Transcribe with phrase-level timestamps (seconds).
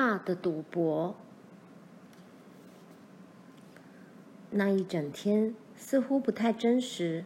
[0.00, 1.16] 大的赌博。
[4.50, 7.24] 那一整天似乎不太真实。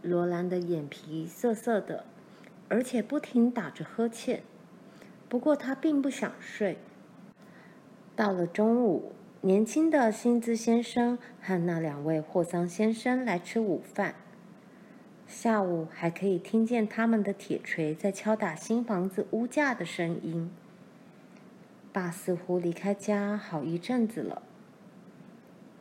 [0.00, 2.04] 罗兰的眼皮涩涩的，
[2.68, 4.44] 而且不停打着呵欠。
[5.28, 6.78] 不过他并不想睡。
[8.14, 14.14] 到了中午，年轻的薪资先生和那两位霍桑先生来吃午饭。
[15.26, 20.52] 下午还可以听见他们的铁锤在敲打新房子屋架的声音。
[21.96, 24.42] 爸似乎离开家好一阵子了。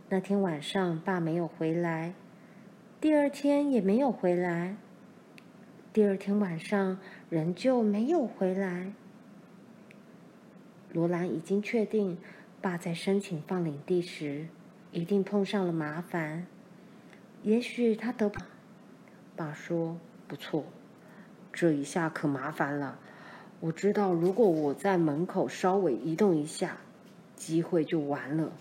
[0.07, 2.13] 那天晚上，爸没有回来，
[3.01, 4.77] 第二天也没有回来，
[5.91, 8.93] 第二天晚上仍旧没有回来。
[10.93, 12.17] 罗兰已经确定，
[12.61, 14.47] 爸在申请放领地时
[14.93, 16.47] 一定碰上了麻烦。
[17.44, 18.31] 也许他得。
[19.35, 19.97] 爸说
[20.29, 20.63] ：“不错，
[21.52, 23.00] 这一下可麻烦了。
[23.66, 26.77] 我知道，如果我在门口稍微移动一下，
[27.35, 28.52] 机会就完了。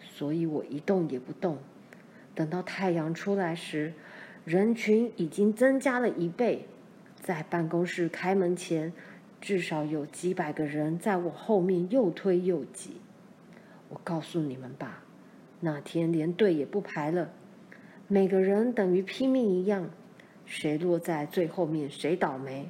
[0.00, 1.58] 所以我一动也不动。
[2.34, 3.94] 等到太阳出来时，
[4.44, 6.66] 人群已经增加了一倍。
[7.22, 8.92] 在办公室开门前，
[9.40, 12.96] 至少有几百个人在我后面又推又挤。
[13.90, 15.04] 我告诉你们吧，
[15.60, 17.30] 那天连队也不排了。”
[18.08, 19.88] 每个人等于拼命一样，
[20.44, 22.68] 谁落在最后面谁倒霉。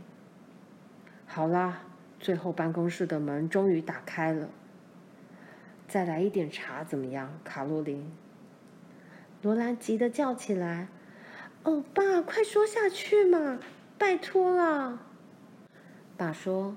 [1.37, 1.83] 好啦，
[2.19, 4.49] 最后办公室的门终于打开了。
[5.87, 8.11] 再来一点茶怎么样，卡洛琳？
[9.43, 10.89] 罗兰急得叫起来
[11.65, 13.59] ：“哦，爸，快说下去嘛，
[13.99, 14.99] 拜托了。”
[16.17, 16.75] 爸说：“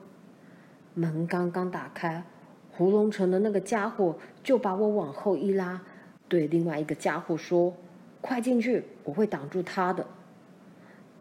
[0.93, 2.25] 门刚刚打开，
[2.73, 5.81] 胡龙城的那个家伙就把我往后一拉，
[6.27, 7.73] 对另外一个家伙说。”
[8.19, 8.83] 快进去！
[9.05, 10.05] 我会挡住他的。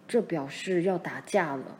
[0.09, 1.79] 这表示要打架了，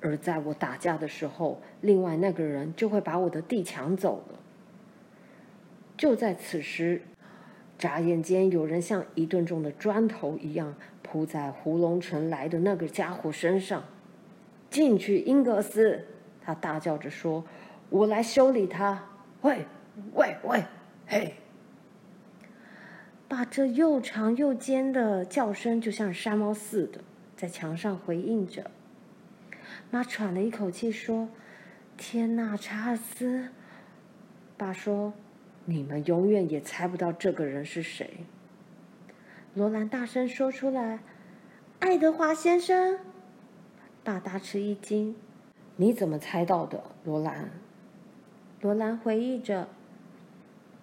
[0.00, 4.38] 而在我打架的时候，另外那个人就会把我的地抢走了。
[5.96, 7.02] 就在此时，
[7.76, 13.82] 眨眼间，有人像一吨重的砖头一样扑在胡龙城来的那个家伙身上。
[14.70, 16.04] 进去，英格斯！
[16.40, 17.44] 他大叫着说
[17.90, 19.02] ：“我来修理他。”
[19.42, 19.64] 喂，
[20.14, 20.64] 喂，喂，
[21.06, 21.34] 嘿！
[23.26, 27.00] 把这又长又尖的叫声，就像山猫似的，
[27.36, 28.70] 在墙上回应着。
[29.90, 31.28] 妈喘了一口气说
[31.96, 33.48] ：“天哪，查尔斯！”
[34.58, 35.14] 爸说
[35.64, 38.26] ：“你们永远也猜不到这个人是谁。”
[39.54, 41.00] 罗兰大声说出来
[41.80, 42.98] ：“爱德华先生！”
[44.04, 45.16] 爸大吃一惊
[45.76, 47.50] ：“你怎么猜到的，罗兰？”
[48.60, 49.68] 罗兰回忆着。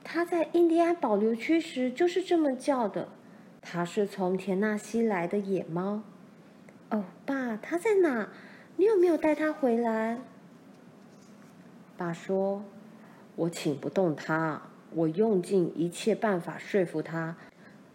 [0.03, 3.09] 他在印第安保留区时就是这么叫的。
[3.61, 6.03] 他是从田纳西来的野猫。
[6.91, 8.29] 哦，爸，他在哪？
[8.77, 10.19] 你有没有带他回来？
[11.97, 12.63] 爸说
[13.35, 17.37] ：“我请不动他，我用尽一切办法说服他，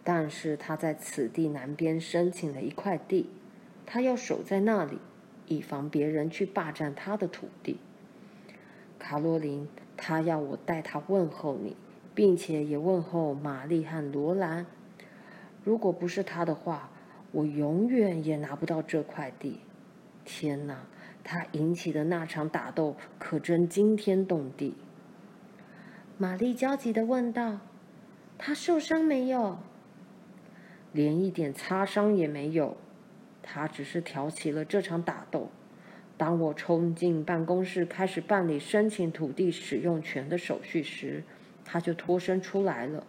[0.03, 3.29] 但是他在此地南边申请了一块地，
[3.85, 4.99] 他要守在那里，
[5.47, 7.77] 以防别人去霸占他的土地。
[8.97, 11.75] 卡洛琳，他要我带他问候你。”
[12.13, 14.65] 并且也问候玛丽和罗兰。
[15.63, 16.89] 如果不是他的话，
[17.31, 19.61] 我永远也拿不到这块地。
[20.25, 20.83] 天哪，
[21.23, 24.75] 他引起的那场打斗可真惊天动地。
[26.17, 27.59] 玛丽焦急的问道
[28.37, 29.57] ：“他受伤没有
[30.93, 32.77] ？”“连一点擦伤也没有。
[33.41, 35.49] 他只是挑起了这场打斗。
[36.17, 41.23] 当我冲进办公室开始办理申请土地使用权的手续时。”
[41.63, 43.05] 他就脱身出来了，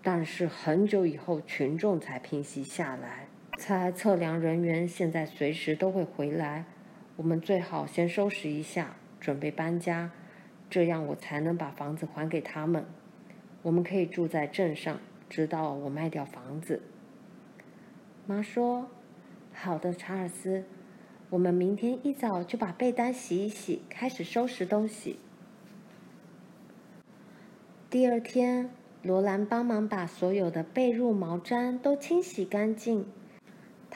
[0.00, 3.25] 但是很久以后，群众才平息下来。
[3.58, 6.66] 猜测量人员现在随时都会回来，
[7.16, 10.10] 我们最好先收拾一下，准备搬家，
[10.68, 12.84] 这样我才能把房子还给他们。
[13.62, 16.82] 我们可以住在镇上，直到我卖掉房子。
[18.26, 18.90] 妈说
[19.54, 20.64] ：“好的，查尔斯，
[21.30, 25.18] 我们明天一早就把被单洗一洗，开始收拾东西。”
[27.88, 28.68] 第二天，
[29.02, 33.06] 罗兰帮忙把所有的被褥、毛毡都清洗干净。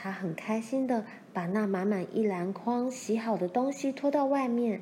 [0.03, 4.81] 他很开心的把那满满一篮筐洗好的东西拖到外面，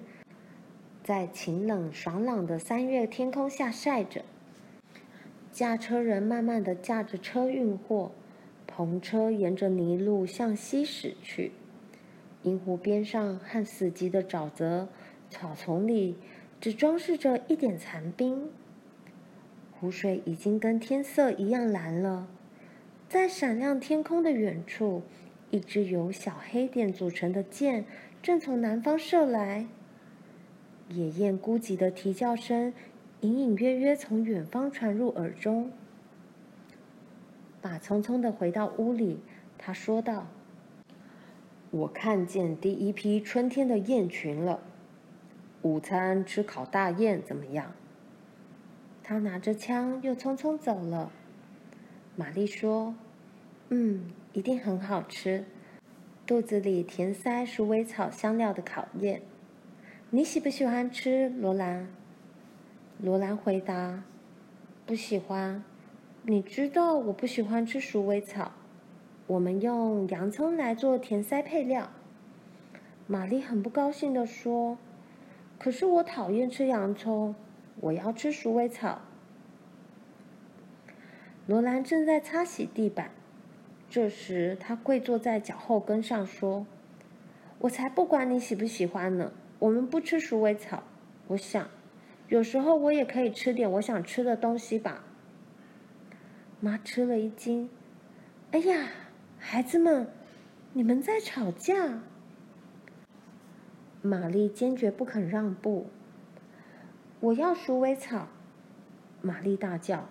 [1.02, 4.24] 在晴冷爽朗的三月天空下晒着。
[5.50, 8.12] 驾车人慢慢的驾着车运货，
[8.72, 11.50] 篷车沿着泥路向西驶去。
[12.44, 14.86] 银湖边上和死寂的沼泽
[15.28, 16.16] 草丛里，
[16.60, 18.48] 只装饰着一点残冰。
[19.80, 22.28] 湖水已经跟天色一样蓝了，
[23.08, 25.02] 在闪亮天空的远处，
[25.50, 27.86] 一支由小黑点组成的箭
[28.22, 29.66] 正从南方射来。
[30.90, 32.74] 野雁孤寂的啼叫声
[33.22, 35.72] 隐隐约约从远方传入耳中。
[37.62, 39.20] 爸匆匆的回到屋里，
[39.56, 40.26] 他说道
[41.72, 44.60] ：“我看见第一批春天的雁群了。
[45.62, 47.72] 午餐吃烤大雁怎么样？”
[49.02, 51.10] 他拿着枪又匆匆走了。
[52.18, 52.96] 玛丽说
[53.70, 55.44] ：“嗯，一定很好吃，
[56.26, 59.22] 肚子里填塞鼠尾草香料的考验。
[60.10, 61.86] 你喜不喜欢吃，罗兰？”
[63.00, 64.02] 罗兰回答
[64.84, 65.62] ：“不喜欢。”
[66.26, 68.50] 你知道我不喜欢吃鼠尾草，
[69.28, 71.88] 我们用洋葱来做填塞配料。
[73.06, 74.76] 玛丽很不高兴地说
[75.56, 77.36] ：“可是我讨厌吃洋葱，
[77.78, 79.02] 我要吃鼠尾草。”
[81.48, 83.10] 罗兰正在擦洗地板，
[83.88, 86.66] 这时他跪坐在脚后跟上说
[87.60, 90.82] ：“我才不管你喜不喜欢呢，我们不吃鼠尾草。
[91.28, 91.66] 我想，
[92.28, 95.02] 有时候我也可以吃点我想吃的东西吧。”
[96.60, 97.70] 妈吃了一惊
[98.52, 98.86] ，“哎呀，
[99.38, 100.06] 孩子们，
[100.74, 102.02] 你们在吵架！”
[104.02, 105.86] 玛丽坚决不肯让步。
[107.20, 108.28] “我要鼠尾草！”
[109.22, 110.10] 玛丽大叫，“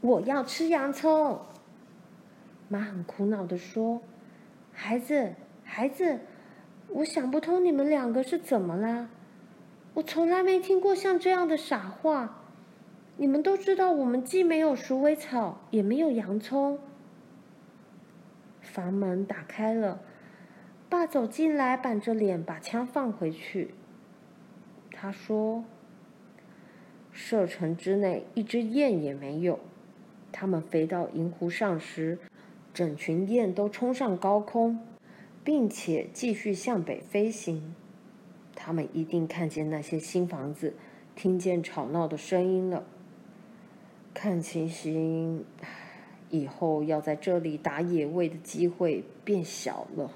[0.00, 1.40] 我要吃洋葱！”
[2.68, 4.02] 妈很苦恼地说
[4.72, 5.34] ：“孩子，
[5.64, 6.20] 孩子，
[6.88, 9.10] 我想不通你们两个是怎么了？
[9.94, 12.34] 我从来没听过像这样的傻话。”
[13.20, 16.78] 你们都知道，我们既没有鼠尾草，也没有洋葱。
[18.60, 20.00] 房门打开了，
[20.88, 23.74] 爸走进来，板着脸把枪放回去。
[24.92, 25.64] 他说
[27.10, 29.58] ：“射程之内一只雁也没有。
[30.32, 32.18] 它们飞到银湖上时，
[32.72, 34.78] 整群雁都冲上高空，
[35.42, 37.74] 并且继续向北飞行。
[38.54, 40.74] 它们一定看见那些新房子，
[41.14, 42.84] 听见吵闹的声音了。”
[44.14, 45.44] 看情形，
[46.30, 50.10] 以后要在这里打野味的机会变小了。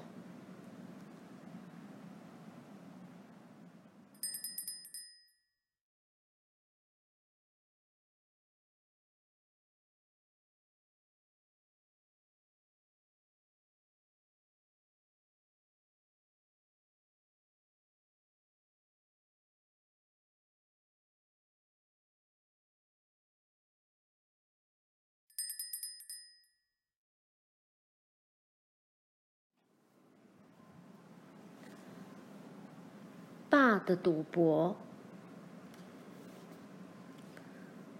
[33.53, 34.75] 爸的赌博。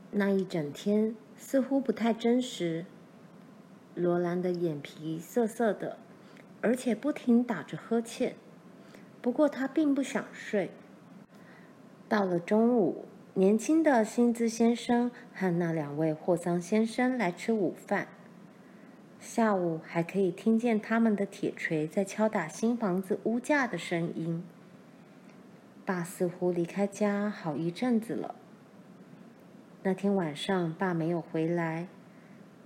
[0.09, 2.87] 那一整天似乎不太真实。
[3.93, 5.99] 罗兰的眼皮涩涩的，
[6.61, 8.33] 而且不停打着呵欠。
[9.21, 10.71] 不过他并不想睡。
[12.09, 13.05] 到了中午，
[13.35, 18.07] 年轻的薪资先生和那两位霍桑先生来吃午饭。
[19.19, 24.43] 下午还可以听见他们的铁锤在敲打新房子屋架的声音。
[25.85, 28.35] 爸似乎离开家好一阵子了。
[29.83, 31.87] 那天晚上，爸没有回来，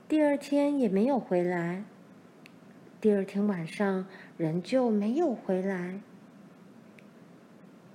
[0.07, 1.83] 第二天也没有回来，
[3.01, 4.05] 第二天晚上
[4.37, 5.99] 仍旧没有回来。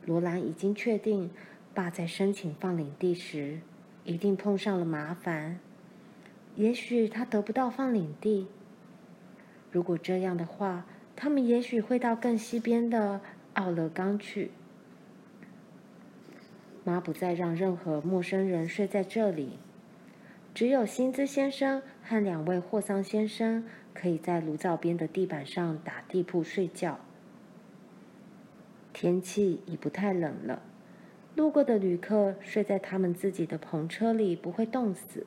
[0.04, 1.30] 罗兰已经确定，
[1.73, 3.61] 爸在申请放领地时
[4.02, 5.61] 一定碰上了麻烦。
[6.56, 8.49] 也许他得不到放领地。
[9.70, 13.20] 如果这样的话，他们也许会到更西边的
[13.52, 14.50] 奥勒冈去。
[16.84, 19.58] 妈不再让任何陌生人睡在这里，
[20.52, 26.98] 只有辛兹先生和两位霍桑先生可以在炉灶边的地板上打地铺睡觉。
[28.92, 30.60] 天气已不太冷了，
[31.36, 35.26] 路过的旅客睡在他们自己的篷车里不会冻死。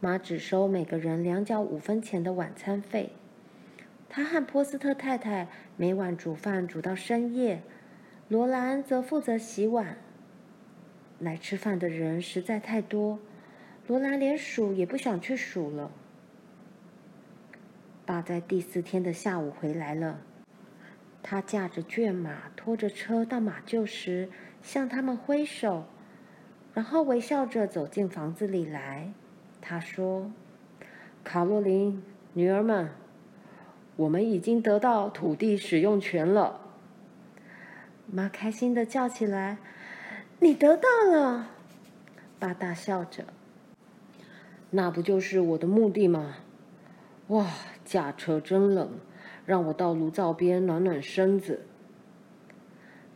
[0.00, 3.10] 妈只收每个人两角五分钱的晚餐费。
[4.08, 7.62] 她和波斯特太太每晚煮饭煮到深夜。
[8.28, 9.96] 罗兰则负责洗碗。
[11.18, 13.18] 来吃饭的人实在太多，
[13.86, 15.90] 罗兰连数也不想去数了。
[18.04, 20.20] 爸在第四天的下午回来了，
[21.22, 24.28] 他驾着骏马，拖着车到马厩时，
[24.62, 25.86] 向他们挥手，
[26.74, 29.10] 然后微笑着走进房子里来。
[29.62, 30.30] 他说
[31.24, 32.02] ：“卡洛琳，
[32.34, 32.90] 女儿们，
[33.96, 36.66] 我们已经得到土地使用权了。”
[38.10, 39.58] 妈开心地叫起来
[40.40, 41.50] ：“你得到了！”
[42.40, 43.24] 爸大笑着
[44.70, 46.36] ：“那不就是我的目的吗？”
[47.28, 47.46] 哇，
[47.84, 48.98] 驾车真冷，
[49.44, 51.66] 让我到炉灶边暖暖身子。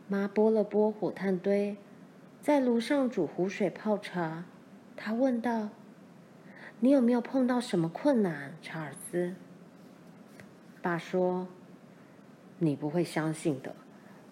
[0.07, 1.77] 妈拨了拨火炭堆，
[2.39, 4.45] 在炉上煮壶水泡茶。
[4.95, 5.69] 她问道
[6.81, 9.33] ：“你有没有碰到什么困难，查尔斯？”
[10.83, 11.47] 爸说
[12.59, 13.75] ：“你不会相信的，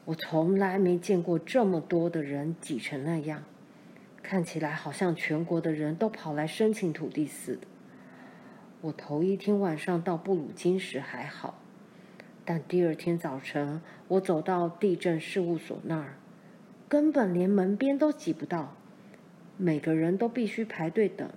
[0.05, 3.43] 我从来没见过这么多的人挤成那样，
[4.23, 7.67] 看起来好像全国的人都跑来申请土地似的。
[8.81, 11.59] 我头一天晚上到布鲁金时还好，
[12.43, 16.15] 但第二天早晨我走到地震事务所那儿，
[16.89, 18.75] 根本连门边都挤不到，
[19.57, 21.29] 每个人都必须排队等。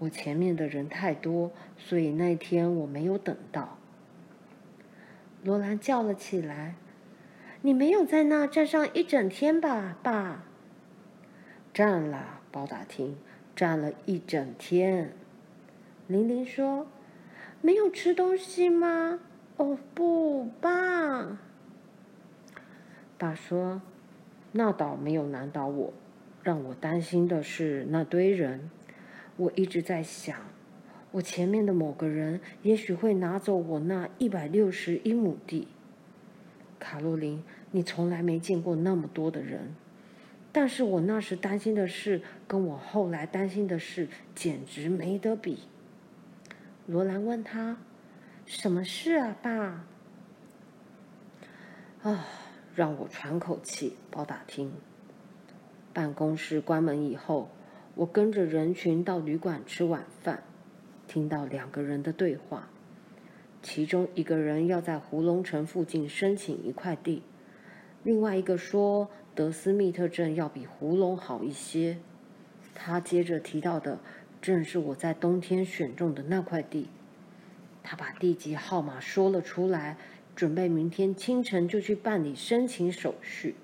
[0.00, 3.78] 我前面的人太多，所以那天我没有等到。”
[5.42, 6.74] 罗兰叫了起来
[7.62, 10.44] ：“你没有在那站上一整天吧，爸
[11.74, 13.16] ？”“站了，包打听，
[13.54, 15.12] 站了一整天。”
[16.06, 16.86] 玲玲说
[17.60, 19.20] ：“没有吃东西吗
[19.58, 21.38] ？”“哦，不，爸。”
[23.18, 23.82] 爸说
[24.52, 25.92] ：“那倒没有难倒我，
[26.42, 28.70] 让我担心的是那堆人。
[29.36, 30.36] 我一直在想。”
[31.12, 35.66] 我前面的某个人也许会拿走我那一百六十一亩地。
[36.78, 39.74] 卡洛琳，你从来没见过那么多的人，
[40.52, 45.60] 但是我那时担心的事，跟我后来担心的事简直没得比。
[46.86, 47.76] 罗兰问他
[48.46, 49.84] ：“什么事啊，爸？”
[52.02, 52.26] 啊，
[52.74, 54.72] 让我喘口气，包打听。
[55.92, 57.50] 办公室关门以后，
[57.96, 60.44] 我跟着人群到旅馆吃晚饭。
[61.08, 62.68] 听到两个人的对话，
[63.62, 67.22] 其中一个人要在胡龙城附近申请一块地，
[68.04, 71.98] 另外一个说德斯密特镇要比胡龙好一些。
[72.74, 73.98] 他接着提到的
[74.40, 76.88] 正是我在冬天选中的那块地。
[77.82, 79.96] 他把地籍号码说了出来，
[80.36, 83.56] 准备明天清晨就去办理申请手续。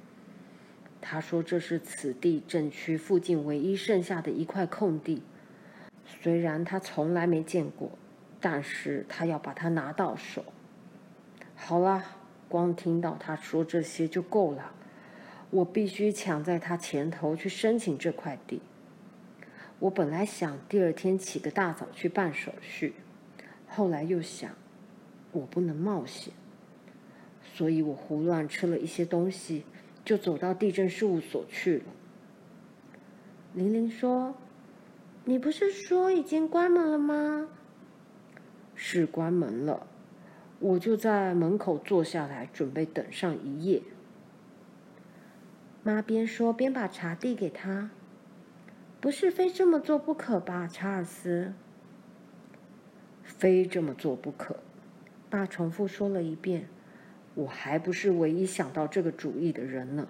[1.01, 5.23] 他说这是此地镇区附近唯一剩下的一块空地。
[6.07, 7.91] 虽然他从来没见过，
[8.45, 10.45] 但是他要把它拿到手。
[11.57, 12.05] 好了，
[12.47, 14.75] 光听到他说这些就够了。
[15.49, 18.61] 我必须抢在他前头去申请这块地。
[19.79, 22.93] 我本来想第二天起个大早去办手续，
[23.67, 24.51] 后来又想，
[25.33, 26.35] 我不能冒险，
[27.55, 29.65] 所以我胡乱吃了一些东西，
[30.05, 31.85] 就走到地震事务所去了。
[33.55, 34.35] 玲玲说。
[35.27, 37.49] 你不是说已经关门了吗？
[38.75, 39.87] 是关门了，
[40.59, 43.83] 我就在门口坐下来，准备等上一夜。
[45.83, 47.91] 妈边说边把茶递给他。
[49.01, 51.53] 不是非这么做不可吧，查尔斯？
[53.23, 54.61] 非这么做不可。
[55.29, 56.69] 爸重复说了一遍。
[57.35, 60.09] 我还不是唯一想到这个主意的人呢。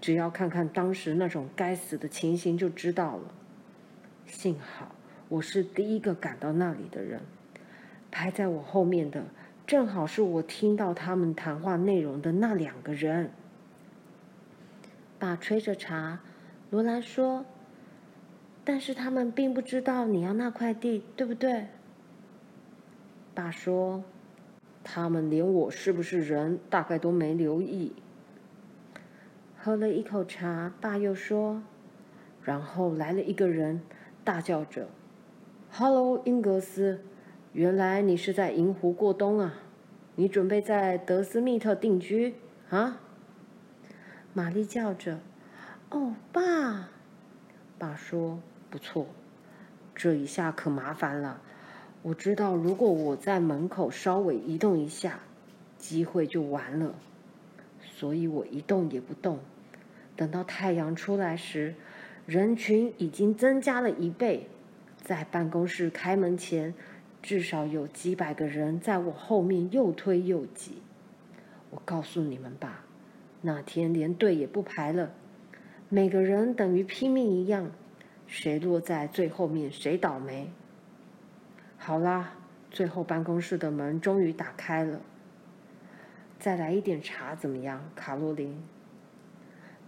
[0.00, 3.34] 只要看看当时那种该死的情形就知道了。
[4.26, 4.94] 幸好
[5.28, 7.20] 我是第一个赶到那里的人，
[8.18, 9.26] 排在我后面的
[9.66, 13.30] 正好是我听到他们谈话内容的那两个人。
[15.18, 16.20] 爸吹着茶，
[16.70, 17.44] 罗兰说
[18.64, 21.66] ：“但是他们并不知道你要那块地，对不对？”
[23.36, 24.02] 爸说
[24.82, 27.96] ：“他们连我是不是人大概都没留意。”
[29.60, 31.62] 喝了一口茶，爸又说
[32.42, 33.82] ：“然后来了一个人。”
[34.24, 34.88] 大叫着
[35.70, 37.02] 哈喽，英格斯，
[37.56, 39.54] 原来你是在银湖过冬啊？
[40.14, 42.34] 你准备在德斯密特定居
[42.68, 43.00] 啊？”
[44.34, 45.20] 玛丽叫着
[45.88, 46.90] ：“哦，爸！”
[47.78, 49.06] 爸说：“不错，
[49.94, 51.40] 这一下可麻烦了。
[52.02, 55.20] 我知道，如果我在门口稍微移动一下，
[55.78, 56.94] 机会就完了。
[57.80, 59.38] 所以我一动也不动，
[60.14, 61.74] 等到太阳出来时。”
[62.26, 64.50] 人群已经增加了一倍，
[65.02, 66.74] 在办公室开门前，
[67.26, 70.80] 至少有几百个人在我后面又推又挤。
[71.70, 72.84] 我告诉你们吧，
[73.40, 75.10] 那天连队也不排了，
[75.88, 77.72] 每个人等于拼命一样，
[78.28, 80.52] 谁落在最后面谁倒霉。
[81.76, 82.34] 好啦，
[82.70, 85.00] 最后办公室的门终于打开了。
[86.38, 88.62] 再来一点茶怎么样，卡洛琳？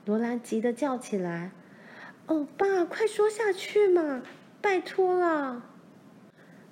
[0.05, 1.53] 罗兰急得叫起来。
[2.27, 4.23] 哦，爸，快说下去嘛，
[4.61, 5.63] 拜托了。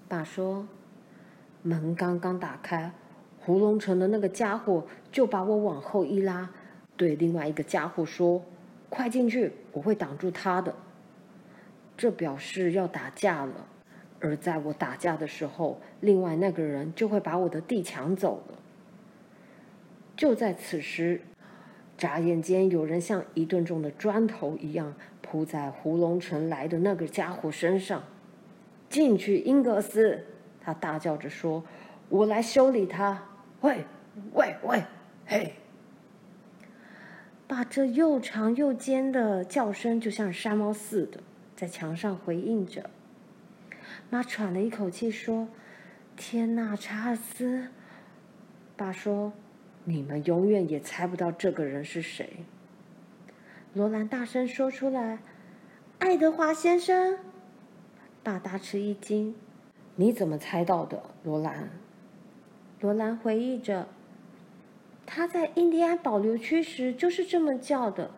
[0.09, 0.67] 爸说
[1.63, 2.93] ：“门刚刚打开，
[3.41, 6.51] 胡龙城的那个家伙就把我往后一拉，
[6.97, 8.43] 对另外一个家伙说
[8.89, 10.75] ：‘快进去，我会挡住他的。’
[11.97, 13.67] 这表示要打架了。
[14.19, 18.59] 而在我打架的时候，另外那个人就会把我的地抢走了。
[20.17, 21.21] 就在此时，
[21.99, 28.03] 眨眼间，有人像一吨重的砖头一样扑在胡龙城来的那个家伙身上。
[28.89, 30.25] 进去，英格斯！
[30.61, 31.65] 他大叫着说
[32.09, 33.23] ：“我来修理他。”
[33.63, 33.85] 喂，
[34.33, 34.85] 喂，喂，
[35.27, 35.55] 嘿！
[37.47, 41.21] 把这又长又尖的叫声，就像山猫似的，
[41.55, 42.91] 在墙上回应着。
[44.11, 45.49] 妈喘了一口气说
[46.17, 47.69] ：“天哪，查尔斯！”
[48.77, 49.33] 爸说
[49.85, 52.45] ：“你们永远也猜不到这个人是谁。”
[53.75, 55.19] 罗兰大声说出来
[55.99, 57.19] ：“爱德华先生！”
[58.27, 59.37] 爸大吃一惊
[59.95, 61.71] ：“你怎么猜到的，罗兰？”
[62.83, 63.87] 罗兰回忆着
[65.07, 68.11] ：“他在印第安保留区时就是这么叫的。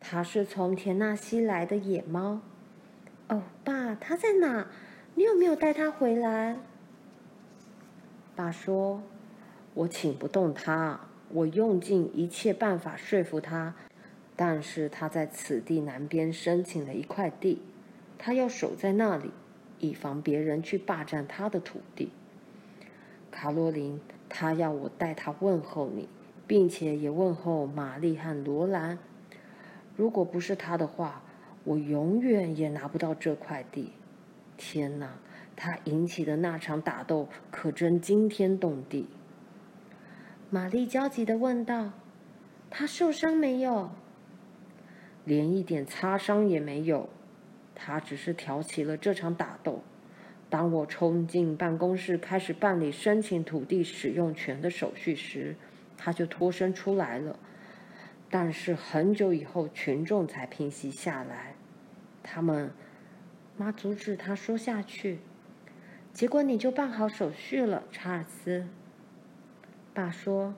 [0.00, 2.40] 他是从田纳西来的野猫。
[3.30, 4.66] ”“哦，爸，他在哪？
[5.14, 6.56] 你有没有带他回来？”
[8.34, 9.00] 爸说。
[9.74, 11.00] 我请不动他，
[11.30, 13.74] 我用尽一切办法说服他，
[14.36, 17.62] 但是他在此地南边申请了一块地，
[18.18, 19.30] 他要守在那里，
[19.82, 22.10] 以防别人去霸占他的土地。
[23.30, 26.08] 卡洛琳，他要我代他问候你，
[26.46, 28.98] 并且也问候玛丽和罗兰。
[29.96, 31.22] 如果不是他的话，
[31.64, 33.92] 我永远也拿不到这块地。
[34.56, 35.18] 天哪，
[35.56, 39.08] 他引起的那场打斗可真惊天动地。
[40.48, 41.92] 玛丽焦急地问道
[42.70, 43.90] ：“他受伤没有？
[45.24, 47.08] 连一点擦伤也没有。
[47.74, 49.82] 他只是挑起了这场打斗。
[50.50, 55.56] 当我冲进办公室开始办理申请土地使用权的手续时，
[55.96, 57.38] 他就脱身出来了。
[58.28, 61.54] 但是很久以后，群众才平息下来。
[62.22, 62.70] 他们……
[63.56, 65.18] 妈阻止他说下去。
[66.12, 68.66] 结果你就办好手续了，查尔斯。”
[69.92, 70.54] 爸说：“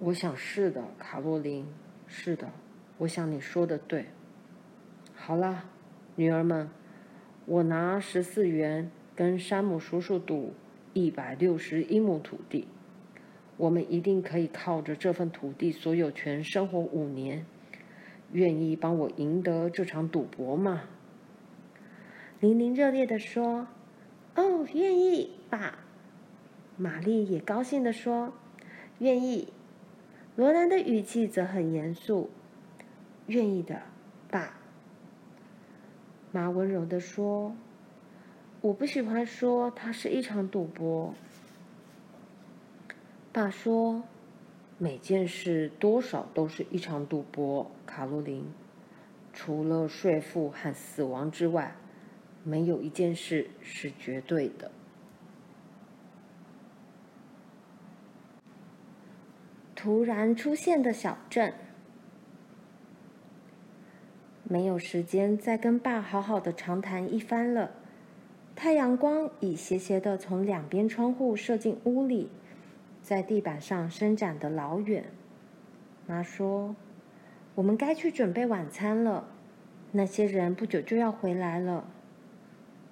[0.00, 1.66] 我想是的，卡洛琳，
[2.08, 2.50] 是的，
[2.98, 4.06] 我想你说的对。
[5.14, 5.64] 好了，
[6.14, 6.68] 女儿们，
[7.46, 10.52] 我拿十四元跟山姆叔叔赌
[10.92, 12.68] 一百六十一亩土地，
[13.56, 17.46] 我们一定可以靠着这份土地所有权生活五年。
[18.32, 20.82] 愿意帮我赢得这场赌博吗？”
[22.40, 23.68] 琳琳热烈地说
[24.36, 25.78] ：“哦，愿意，爸。”
[26.76, 28.34] 玛丽也高兴地说
[29.00, 29.48] ：“愿意。”
[30.36, 32.30] 罗兰的语气则很严肃
[33.28, 33.82] ：“愿意的，
[34.30, 34.58] 爸。”
[36.32, 37.54] 妈温柔地说
[38.62, 41.14] ：“我不喜欢说它是一场赌博。”
[43.32, 44.02] 爸说
[44.78, 48.50] ：“每件事多少都是一场赌博，卡洛琳。
[49.34, 51.76] 除了税负和死亡之外，
[52.44, 54.70] 没有一件事是绝对的。”
[59.74, 61.52] 突然出现的小镇，
[64.52, 67.70] 没有时间再跟爸好好的长谈一番了。
[68.54, 72.28] 太阳光已斜斜的从两边窗户射进屋里，
[73.02, 75.06] 在地板上伸展的老远。
[76.06, 76.76] 妈说
[77.56, 79.26] ：“我们该去准备晚餐了，
[79.90, 81.88] 那些人不久就要回来了。”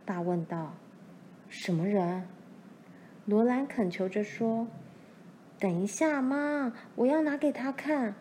[0.06, 0.72] 爸问道
[1.50, 2.22] ：“什么人？”
[3.26, 4.66] 罗兰恳求着说。
[5.58, 8.14] 等一下，妈，我要拿给他看。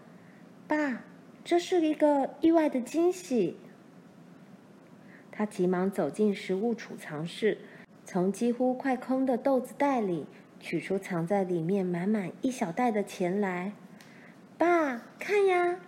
[0.67, 1.03] 爸，
[1.49, 3.57] 这是一个意外的惊喜。
[5.31, 7.57] 他急忙走进食物储藏室，
[8.05, 10.27] 从几乎快空的豆子袋里
[10.59, 13.73] 取出藏在里面满满一小袋的钱来。
[14.59, 15.79] 爸，看呀！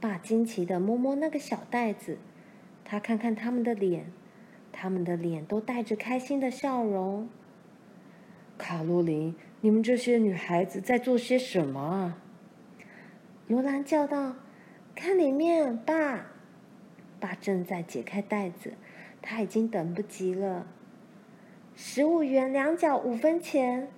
[0.00, 2.18] 爸惊奇地摸摸那个小袋子，
[2.84, 4.06] 他看看他们的脸，
[4.72, 7.28] 他们的脸都带着开心的笑容。
[8.58, 9.36] 卡洛琳。
[9.60, 12.18] 你们这些女孩子在做些什么啊？
[13.50, 14.36] 罗兰叫道
[14.94, 16.24] ：“看里面，爸！”
[17.18, 18.74] 爸正在解开袋子，
[19.20, 20.68] 他已经等不及了。
[21.74, 23.88] 十五元两角五分钱，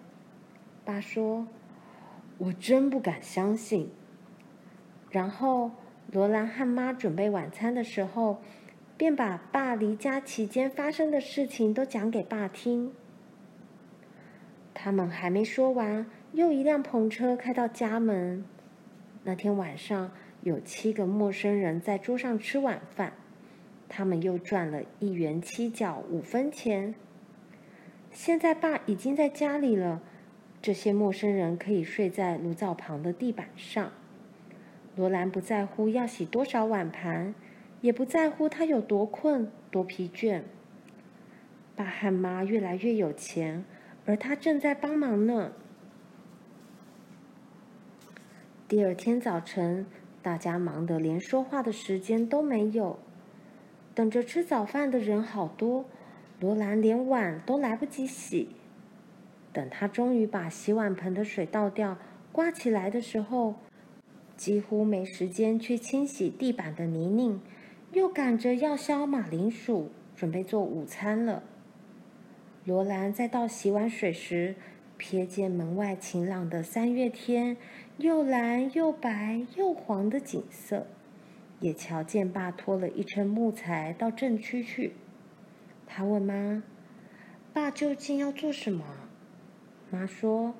[0.86, 1.46] 爸说
[2.38, 3.90] ：“我真不敢相信。”
[5.12, 5.72] 然后
[6.10, 8.40] 罗兰和妈准备晚餐的时候，
[8.96, 12.94] 便把爸离家期间发生的事情都讲给爸听。
[14.72, 18.46] 他们还没说完，又一辆篷车开到家门。
[19.24, 20.10] 那天晚上，
[20.42, 23.12] 有七个陌生人在桌上吃晚饭，
[23.88, 26.94] 他们又赚了一元七角五分钱。
[28.10, 30.02] 现在爸已经在家里了，
[30.60, 33.92] 这些陌生人可以睡在炉灶旁的地板上。
[34.96, 37.34] 罗兰不在乎要洗多少碗盘，
[37.80, 40.42] 也不在乎他有多困多疲倦。
[41.74, 43.64] 爸和妈越来越有钱。
[44.04, 45.52] 而他正在帮忙呢。
[48.72, 49.84] 第二天早晨，
[50.22, 52.98] 大家忙得连说话的时间都没有。
[53.94, 55.84] 等着吃早饭的人好多，
[56.40, 58.48] 罗兰连碗都来不及洗。
[59.52, 61.98] 等他终于把洗碗盆的水倒掉、
[62.32, 63.56] 挂起来的时候，
[64.38, 67.40] 几乎没时间去清洗地板的泥泞，
[67.92, 71.42] 又赶着要削马铃薯，准备做午餐了。
[72.64, 74.54] 罗兰在倒洗碗水时，
[75.02, 77.56] 瞥见门外晴朗的三月天，
[77.96, 80.86] 又蓝又白又黄的景色，
[81.58, 84.92] 也瞧见爸拖了一车木材到镇区去。
[85.88, 86.62] 他问妈
[87.52, 88.84] ：“爸究竟要做什么？”
[89.90, 90.54] 妈说：“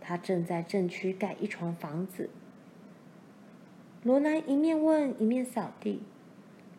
[0.00, 2.30] 他正在镇区盖一幢房子。”
[4.04, 6.02] 罗兰一面问一面扫地：“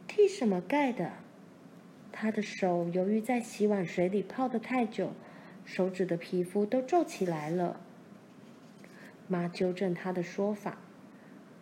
[0.07, 1.11] 替什么盖的？”
[2.13, 5.11] 他的手由于在洗碗水里泡得太久。
[5.65, 7.79] 手指的皮肤都皱起来了。
[9.27, 10.77] 妈纠正他的说法：“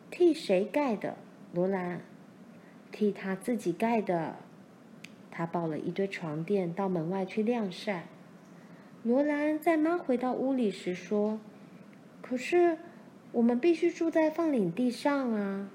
[0.09, 1.15] 替谁盖的，
[1.53, 2.01] 罗兰？
[2.91, 4.35] 替他自己盖的。”
[5.29, 8.05] 他抱了一堆床垫到门外去晾晒。
[9.03, 11.39] 罗兰在妈回到屋里时说
[12.21, 12.77] ：“可是
[13.31, 15.69] 我们必须住在放领地上啊。”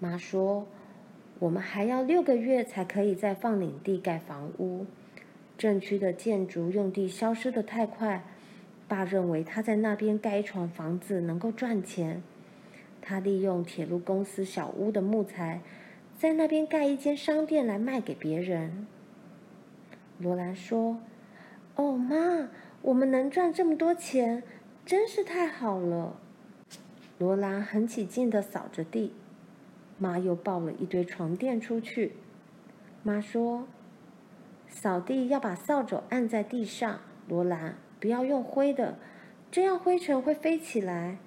[0.00, 0.66] 妈说
[1.38, 4.86] ：“我们还要六个月才可以在放领地盖房屋。”
[5.58, 8.22] 镇区的建筑用地消失的太快，
[8.86, 12.22] 爸认为他在那边盖一幢房子能够赚钱。
[13.00, 15.62] 他利用铁路公司小屋的木材，
[16.18, 18.86] 在那边盖一间商店来卖给别人。
[20.18, 20.98] 罗兰说
[21.76, 22.48] ：“哦，妈，
[22.82, 24.42] 我们能赚这么多钱，
[24.84, 26.20] 真是太好了。”
[27.18, 29.14] 罗兰很起劲地扫着地，
[29.96, 32.12] 妈又抱了一堆床垫出去。
[33.02, 33.66] 妈说。
[34.68, 38.98] 扫地要把扫帚按在地上，罗兰，不要用灰的，
[39.50, 41.18] 这样灰尘会飞起来。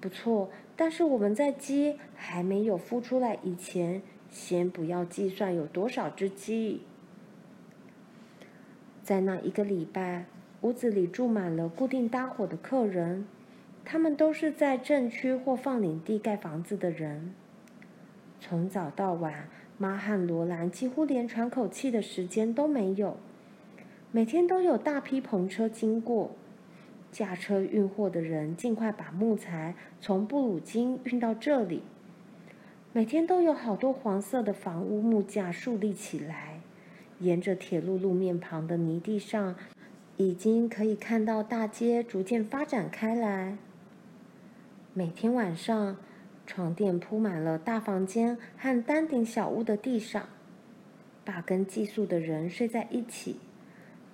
[0.00, 6.82] 不错，但是我们在鸡还没有孵出来以前，先不要计算有多少只鸡。
[9.02, 10.26] 在那一个礼拜，
[10.60, 13.26] 屋子里住满了固定搭伙的客人，
[13.84, 17.34] 他们都是在镇区或放领地盖房子的人，
[18.38, 19.48] 从早到晚。
[19.78, 23.16] 妈和罗兰几乎连喘口气的时间都没有。
[24.10, 26.32] 每天都有大批篷车经过，
[27.12, 31.82] 驾车运货的人尽快把木材从布鲁金运到这里。
[32.92, 36.60] 每天都有好多黄色的房屋木架竖立起来，
[37.20, 39.54] 沿着铁路路面旁的泥地上，
[40.16, 43.56] 已经可以看到大街逐渐发展开来。
[44.92, 45.96] 每天晚上。
[46.48, 50.30] 床垫铺满了大房间和单顶小屋的地上，
[51.22, 53.36] 爸跟寄宿的人睡在一起，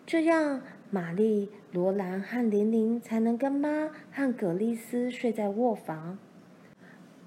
[0.04, 6.18] 这样玛丽、罗兰和琳琳才能跟妈和葛丽丝睡在卧房，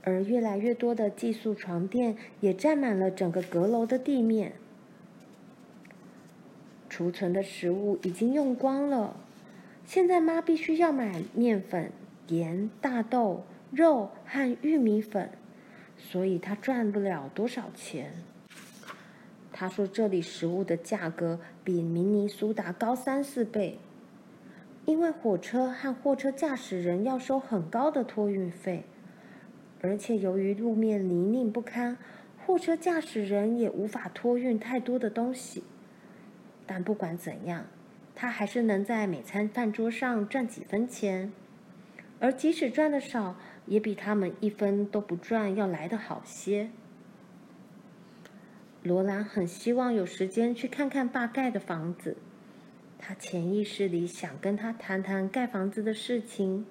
[0.04, 4.56] 而越来越多的寄宿床垫也占满了整个阁楼的地面。
[6.90, 9.16] 储存的食物已经用光了，
[9.86, 11.94] 现在妈必须要买面粉、
[12.28, 13.46] 盐、大豆。
[13.72, 15.30] 肉和玉米粉，
[15.98, 18.14] 所以他赚不了多少钱。
[19.52, 23.80] 他说这里食物的价格比明尼苏达高三四倍，
[24.86, 28.86] 因为火车和货车驾驶人要收很高的托运费，
[29.82, 31.98] 而且由于路面泥泞不堪，
[32.46, 35.64] 货车驾驶人也无法托运太多的东西。
[36.66, 37.66] 但不管怎样，
[38.16, 41.32] 他还是能在每餐饭桌上赚几分钱，
[42.20, 43.36] 而即使赚的少，
[43.68, 46.70] 也比他们一分都不赚要来得好些。
[48.84, 52.18] 罗兰很希望有时间去看看爸盖的房子，
[52.98, 56.66] 他潜意识里想跟他谈谈盖房子的事情。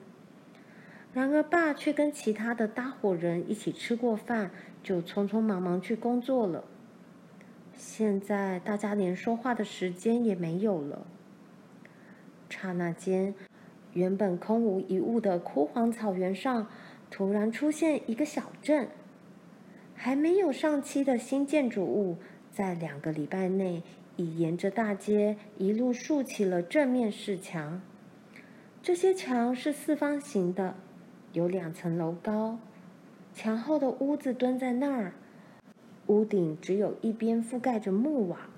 [1.13, 4.51] 然而，爸却跟其他的搭伙人一起吃过饭，
[4.83, 6.65] 就匆匆忙忙去工作了。
[7.75, 11.07] 现在大家连说话的时间也没有了。
[12.51, 13.35] 刹那间，
[13.93, 16.69] 原本空无一物的枯黄草原上，
[17.11, 18.89] 突然出现一个小镇，
[19.95, 22.17] 还没有上漆的新建筑物，
[22.53, 23.83] 在两个礼拜内
[24.17, 27.81] 已沿着大街一路竖起了正面式墙。
[28.83, 30.75] 这些墙是四方形的，
[31.33, 32.59] 有两层楼高。
[33.33, 35.13] 墙后的屋子蹲在那儿，
[36.07, 38.49] 屋顶只有一边覆盖着木瓦。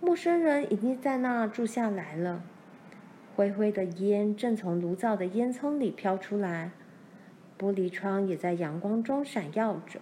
[0.00, 2.44] 陌生人已经在那住下来了。
[3.34, 6.72] 灰灰的烟正从炉灶的烟囱里飘出来。
[7.58, 10.00] 玻璃窗也在阳光中闪耀着。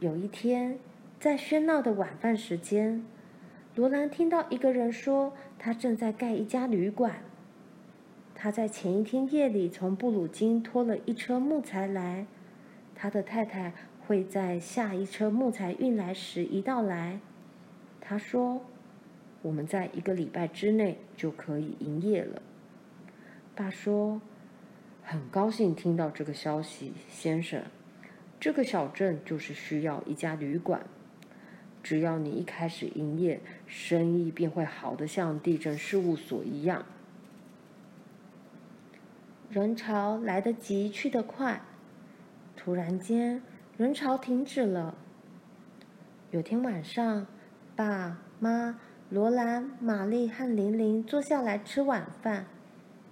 [0.00, 0.78] 有一天，
[1.18, 3.04] 在喧闹的晚饭时间，
[3.74, 7.16] 罗兰听到一个人说，他正在盖一家旅馆。
[8.34, 12.26] 他在前一天夜里从布鲁金拖了一车木材来，
[12.94, 13.72] 他的太太
[14.06, 17.20] 会在下一车木材运来时一道来。
[18.00, 18.60] 他说
[19.40, 22.42] ：“我们在一个礼拜之内就可以营业了。”
[23.54, 24.20] 爸说
[25.06, 27.62] ：“很高兴听到这个消息，先生。
[28.40, 30.80] 这个小镇就是需要一家旅馆。
[31.82, 36.86] 只要你一开始营业，生意便会好得像地震事务所一样。”
[39.50, 41.60] 人潮来得急，去得快。
[42.56, 43.42] 突然间，
[43.76, 44.96] 人潮停止了。
[46.30, 47.26] 有天晚上，
[47.76, 52.46] 爸妈、罗兰、玛丽和玲玲坐下来吃晚饭，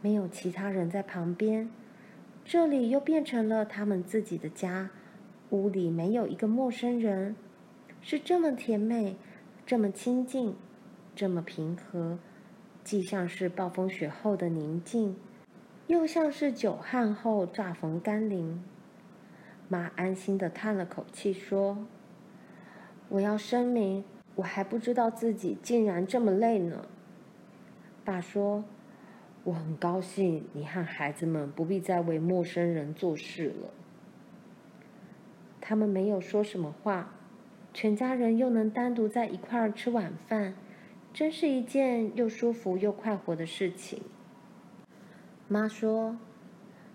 [0.02, 1.70] 没有其他人在旁边。
[2.44, 4.90] 这里又变成了他们自己的家，
[5.50, 7.36] 屋里没有一个陌生人，
[8.00, 9.16] 是这么甜美，
[9.64, 10.56] 这么亲近，
[11.14, 12.18] 这么平和，
[12.82, 15.16] 既像是暴风雪后的宁静。
[15.86, 18.62] 又像是久旱后乍逢甘霖，
[19.68, 21.86] 妈安心地叹了口气，说
[23.10, 24.04] ：“我要声明，
[24.36, 26.86] 我还不知道自己竟然这么累呢。”
[28.04, 28.64] 爸说
[29.44, 33.70] ：“我很高兴你和孩子们不必再为陌生人做事了。”
[35.60, 37.14] 他们没有说什么话，
[37.72, 40.54] 全家人又能单独在一块儿吃晚饭，
[41.12, 44.02] 真是一件又舒服又快活的事情。
[45.48, 46.16] 妈说：“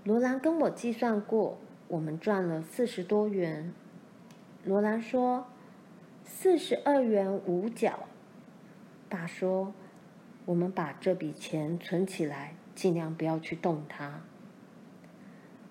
[0.04, 1.58] 罗兰跟我计算过，
[1.88, 3.74] 我们赚了四十多元。”
[4.66, 5.46] 罗兰说
[6.26, 8.00] ：“四十二元五角。”
[9.08, 9.74] 爸说
[10.48, 14.24] ：“我们把这笔钱存起来，尽量不要去动它。”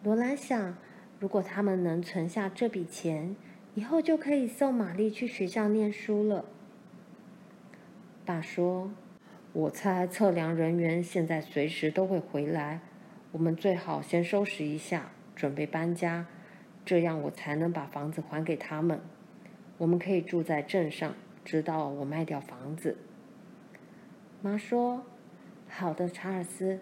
[0.04, 0.76] 罗兰想，
[1.18, 3.34] 如果他们能存下这笔钱，
[3.74, 6.44] 以后就可以送玛丽去学校念书了。
[8.24, 8.92] 爸说。
[9.52, 12.82] 我猜测量人员现在随时都会回来，
[13.32, 16.26] 我们最好先收拾一下，准备搬家，
[16.84, 19.00] 这样我才能把房子还给他们。
[19.78, 22.98] 我们可以住在镇上，直到我卖掉房子。
[24.42, 25.02] 妈说
[25.68, 26.78] ：“好的，查尔斯，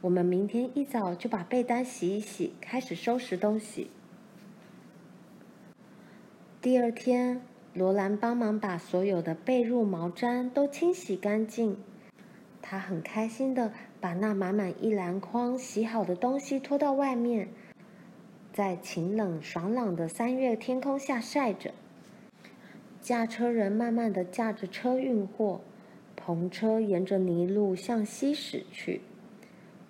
[0.00, 3.90] 我们明天一早就把被单洗一洗，开始收拾东西。”
[6.60, 7.42] 第二天，
[7.74, 11.76] 罗兰帮忙把所有的被褥、毛毡都清洗干净。
[12.60, 17.48] 他很开心地把那满满一篮筐洗好的东西拖到外面，
[18.52, 21.74] 在晴冷爽朗的三月天空下晒着。
[23.00, 25.60] 驾车人慢慢地驾着车运货，
[26.24, 29.00] 篷车沿着泥路向西驶去。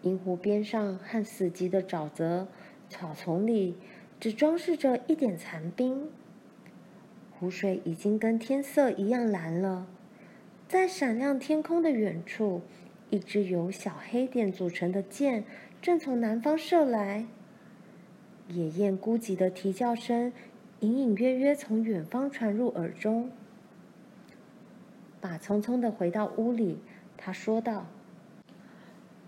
[0.02, 2.48] 银湖边上和死寂的沼泽
[2.88, 3.76] 草丛里，
[4.18, 6.08] 只装饰着一点残冰。
[7.30, 9.86] 湖水已经跟天色一样蓝了。
[10.68, 12.62] 在闪亮天空的远处，
[13.10, 15.44] 一支由小黑点组成的箭
[15.80, 17.26] 正从南方射来。
[18.48, 20.32] 野雁孤寂的啼叫声
[20.80, 23.30] 隐隐约约从远方传入耳中。
[25.22, 26.80] 马匆匆地回到屋里，
[27.16, 27.86] 他说道：“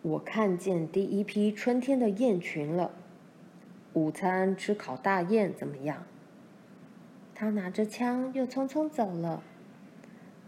[0.02, 2.90] 我看见第一批春天的雁群了。
[3.92, 6.04] 午餐吃烤大雁怎么样？”
[7.32, 9.44] 他拿着枪又匆匆走了。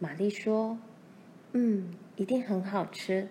[0.01, 0.79] 玛丽说
[1.53, 3.29] ：“嗯，一定很好吃，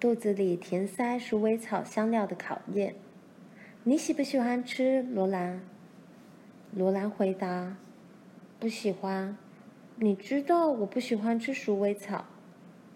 [0.00, 2.94] 肚子里填塞鼠尾草香料的烤雁。
[3.84, 5.60] 你喜不喜欢吃，罗兰？”
[6.74, 7.76] 罗兰回答
[8.58, 9.36] ：“不喜欢。
[9.98, 12.26] 你知道我不喜欢吃鼠尾草。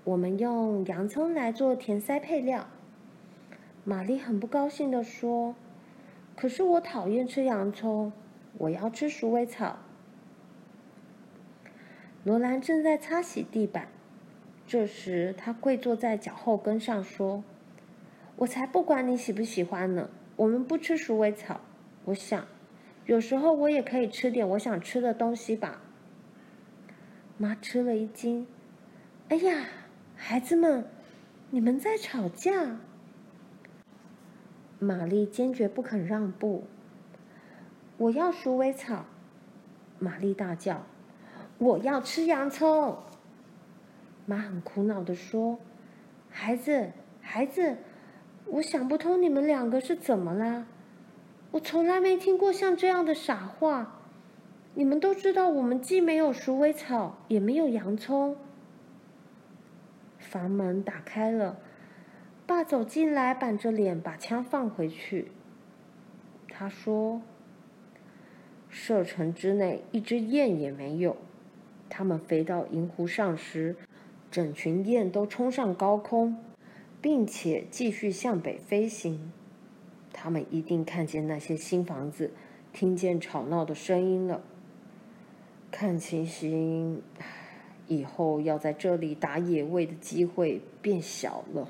[0.04, 2.66] 我们用洋葱来做填塞配料。”
[3.84, 5.54] 玛丽很不高兴地说
[6.36, 8.12] ：“可是我讨厌吃洋葱，
[8.58, 9.78] 我要吃鼠尾草。”
[12.22, 13.88] 罗兰正在擦洗地板，
[14.66, 17.42] 这时他跪坐在脚后跟上说
[18.36, 20.10] ：“我才不管你喜不喜欢呢！
[20.36, 21.62] 我们不吃鼠尾草。
[22.04, 22.44] 我想，
[23.06, 25.80] 有时候我也可以吃点我想吃的东西吧。”
[27.40, 28.46] 妈吃了一惊
[29.30, 29.64] ：“哎呀，
[30.14, 30.84] 孩子们，
[31.48, 32.76] 你们在吵架！”
[34.78, 36.64] 玛丽坚决不肯让步。
[37.96, 39.06] “我要鼠尾草！”
[39.98, 40.82] 玛丽大叫。
[41.56, 42.98] 我要吃洋葱。
[44.26, 45.58] 妈很苦恼地说
[46.28, 47.78] ：“孩子，孩子，
[48.44, 50.66] 我想不通你们两个是怎么啦？
[51.52, 53.99] 我从来没听过像这样的傻话。
[54.74, 58.36] 你们都知道，我们既没有鼠尾草，也没有洋葱。”
[60.18, 61.58] 房门打开了，
[62.46, 65.32] 爸走进来，板着脸把枪放回去。
[66.48, 67.20] 他说
[68.70, 71.16] ：“射程之内，一只雁也没有。”
[71.90, 73.74] 他们飞到银湖上时，
[74.30, 76.36] 整群雁都冲上高空，
[77.00, 79.32] 并且继续向北飞行。
[80.12, 82.30] 他们一定看见那些新房子，
[82.72, 84.42] 听见吵闹的声音了。
[85.70, 87.02] 看情形，
[87.86, 91.68] 以后要在这里打野味的机会变小了。